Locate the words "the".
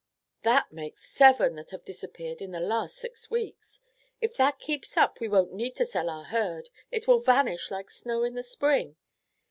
2.49-2.59, 8.33-8.41